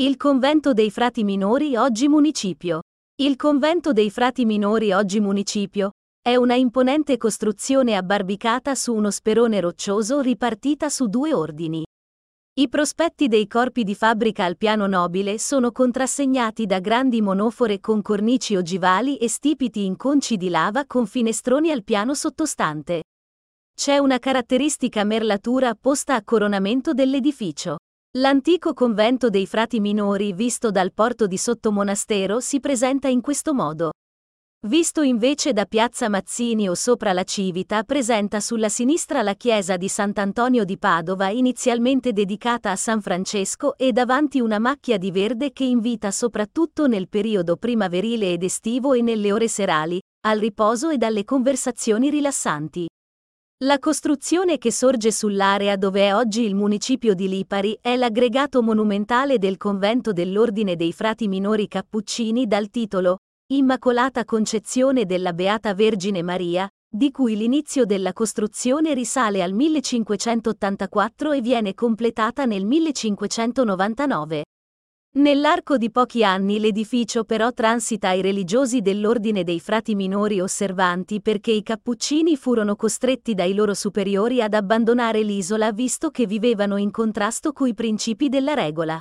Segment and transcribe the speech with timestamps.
[0.00, 2.80] Il convento dei frati minori oggi municipio.
[3.16, 5.90] Il convento dei frati minori oggi municipio
[6.26, 11.84] è una imponente costruzione abbarbicata su uno sperone roccioso ripartita su due ordini.
[12.54, 18.00] I prospetti dei corpi di fabbrica al piano nobile sono contrassegnati da grandi monofore con
[18.00, 23.02] cornici ogivali e stipiti in conci di lava con finestroni al piano sottostante.
[23.74, 27.76] C'è una caratteristica merlatura posta a coronamento dell'edificio.
[28.18, 33.92] L'antico convento dei frati minori visto dal porto di Sottomonastero si presenta in questo modo.
[34.66, 39.88] Visto invece da Piazza Mazzini o sopra la Civita presenta sulla sinistra la chiesa di
[39.88, 45.62] Sant'Antonio di Padova inizialmente dedicata a San Francesco e davanti una macchia di verde che
[45.62, 51.22] invita soprattutto nel periodo primaverile ed estivo e nelle ore serali, al riposo e dalle
[51.22, 52.88] conversazioni rilassanti.
[53.64, 59.36] La costruzione che sorge sull'area dove è oggi il municipio di Lipari è l'aggregato monumentale
[59.36, 63.18] del convento dell'Ordine dei Frati Minori Cappuccini dal titolo
[63.52, 71.42] Immacolata Concezione della Beata Vergine Maria, di cui l'inizio della costruzione risale al 1584 e
[71.42, 74.44] viene completata nel 1599.
[75.12, 81.50] Nell'arco di pochi anni l'edificio però transita ai religiosi dell'ordine dei frati minori osservanti perché
[81.50, 87.52] i cappuccini furono costretti dai loro superiori ad abbandonare l'isola visto che vivevano in contrasto
[87.52, 89.00] coi principi della regola.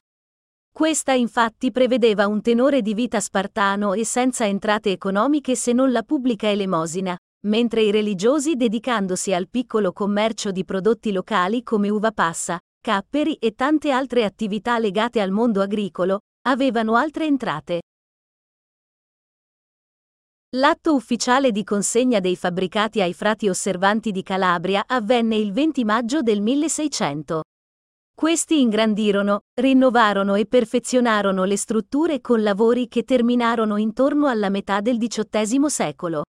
[0.73, 6.01] Questa infatti prevedeva un tenore di vita spartano e senza entrate economiche se non la
[6.01, 12.59] pubblica elemosina, mentre i religiosi dedicandosi al piccolo commercio di prodotti locali come uva passa,
[12.81, 17.81] capperi e tante altre attività legate al mondo agricolo, avevano altre entrate.
[20.55, 26.21] L'atto ufficiale di consegna dei fabbricati ai frati osservanti di Calabria avvenne il 20 maggio
[26.21, 27.43] del 1600.
[28.15, 34.97] Questi ingrandirono, rinnovarono e perfezionarono le strutture con lavori che terminarono intorno alla metà del
[34.97, 36.23] XVIII secolo.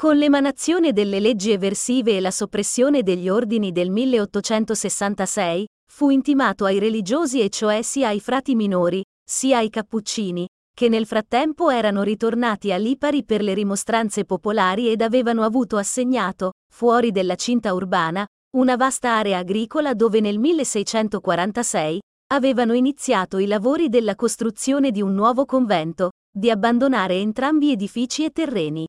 [0.00, 6.78] Con l'emanazione delle leggi eversive e la soppressione degli ordini del 1866, fu intimato ai
[6.78, 12.70] religiosi e cioè sia ai frati minori, sia ai cappuccini, che nel frattempo erano ritornati
[12.70, 18.24] a Lipari per le rimostranze popolari ed avevano avuto assegnato, fuori della cinta urbana,
[18.56, 21.98] una vasta area agricola dove nel 1646
[22.34, 28.30] avevano iniziato i lavori della costruzione di un nuovo convento, di abbandonare entrambi edifici e
[28.30, 28.86] terreni.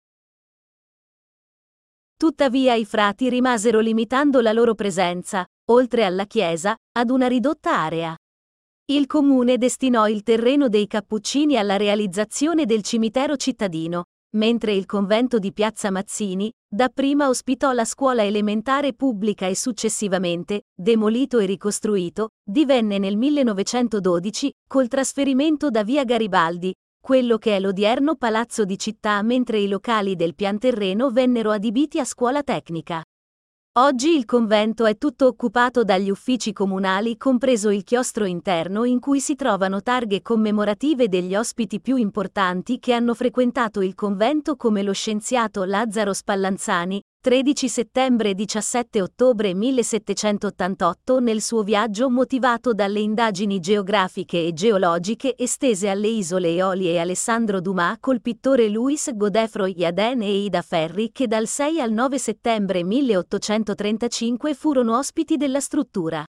[2.19, 8.13] Tuttavia i frati rimasero limitando la loro presenza, oltre alla chiesa, ad una ridotta area.
[8.91, 14.03] Il comune destinò il terreno dei Cappuccini alla realizzazione del cimitero cittadino,
[14.35, 21.40] mentre il convento di Piazza Mazzini, dapprima ospitò la scuola elementare pubblica e successivamente, demolito
[21.40, 26.74] e ricostruito, divenne nel 1912, col trasferimento da via Garibaldi,
[27.09, 32.06] quello che è l'odierno palazzo di città mentre i locali del pianterreno vennero adibiti a
[32.06, 33.02] scuola tecnica.
[33.80, 39.22] Oggi il convento è tutto occupato dagli uffici comunali compreso il chiostro interno in cui
[39.22, 44.94] si trovano targhe commemorative degli ospiti più importanti che hanno frequentato il convento come lo
[44.94, 54.46] scienziato Lazzaro Spallanzani, 13 settembre 17 ottobre 1788 nel suo viaggio motivato dalle indagini geografiche
[54.47, 60.46] e geologiche estese alle isole Eolie e Alessandro Dumas col pittore Louis Godefroy Yaden e
[60.46, 66.24] Ida Ferri che dal 6 al 9 settembre 1835 furono ospiti della struttura.